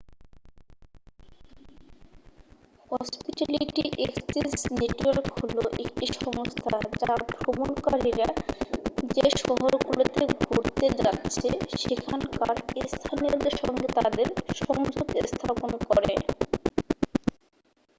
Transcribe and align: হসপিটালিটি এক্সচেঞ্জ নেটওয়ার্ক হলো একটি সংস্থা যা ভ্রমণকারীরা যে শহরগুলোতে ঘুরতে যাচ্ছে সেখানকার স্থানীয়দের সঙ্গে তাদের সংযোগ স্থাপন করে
হসপিটালিটি 2.91 3.83
এক্সচেঞ্জ 4.05 4.49
নেটওয়ার্ক 4.79 5.27
হলো 5.39 5.61
একটি 5.83 6.05
সংস্থা 6.17 6.71
যা 7.01 7.11
ভ্রমণকারীরা 7.31 8.29
যে 9.09 9.25
শহরগুলোতে 9.41 10.21
ঘুরতে 10.41 10.87
যাচ্ছে 10.99 11.47
সেখানকার 11.77 12.55
স্থানীয়দের 12.93 13.55
সঙ্গে 13.61 13.87
তাদের 13.97 14.27
সংযোগ 14.59 15.07
স্থাপন 15.31 15.71
করে 15.87 16.13